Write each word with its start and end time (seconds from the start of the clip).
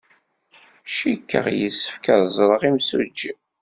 Cikkeɣ 0.97 1.45
yessefk 1.59 2.05
ad 2.13 2.23
ẓreɣ 2.37 2.61
imsujji. 2.69 3.31